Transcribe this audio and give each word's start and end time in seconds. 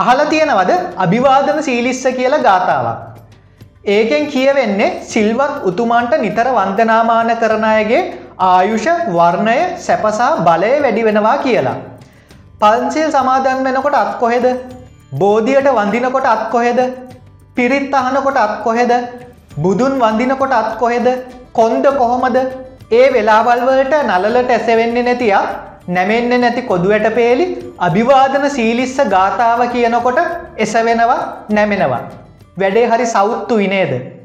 අහල 0.00 0.20
තියෙනවද? 0.32 0.72
අභිවාදන 1.04 1.60
සීලිස්ස 1.68 2.02
කියල 2.18 2.34
ගාථාවක්. 2.46 2.98
ඒකෙන් 3.86 4.26
කියවෙන්නේ 4.32 4.88
සිල්වත් 5.12 5.54
උතුමන්ට 5.70 6.12
නිතර 6.24 6.48
වන්දනාමාන 6.56 7.30
කරනයගේ 7.42 8.02
ආයුෂ 8.48 8.86
වර්ණය 9.16 9.58
සැපසා 9.86 10.30
බලය 10.48 10.72
වැඩි 10.84 11.06
වෙනවා 11.08 11.36
කියලා. 11.44 11.78
පන්සිල් 12.60 13.08
සමාදන් 13.10 13.64
වෙනකොට 13.66 13.94
අත් 13.94 14.12
කොහෙද? 14.22 14.46
බෝධියට 15.20 15.68
වඳිනකොට 15.78 16.26
අත් 16.34 16.44
කොහෙද? 16.54 16.80
පිරිත් 17.56 17.94
අහනකොට 17.94 18.36
අත් 18.36 18.54
කොහෙද? 18.66 18.92
බුදුන් 19.56 19.94
වඳිනකොට 19.98 20.52
අත් 20.52 20.70
කොහෙද? 20.82 21.08
කොන්ද 21.52 21.86
කොහොමද? 22.00 22.36
ඒ 22.92 23.06
වෙලාවල්වලට 23.14 23.94
නලලට 24.02 24.50
ඇසවෙන්නේ 24.50 25.02
නැතියක් 25.02 25.69
නැමෙන්න 25.88 26.40
නැති 26.40 26.62
කොදුවට 26.62 27.06
පේලි 27.14 27.46
අභිවාදන 27.78 28.50
සීලිස්ස 28.50 28.96
ගාථාව 29.08 29.60
කියනකොට 29.68 30.18
එසවෙනවා 30.58 31.20
නැමෙනවා. 31.50 32.00
වැඩේ 32.58 32.86
හරි 32.86 33.06
සෞත්තු 33.06 33.56
විනේද. 33.56 34.19